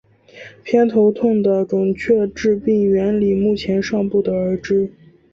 [0.63, 4.91] 偏头痛的准确致病原理目前尚不得而知。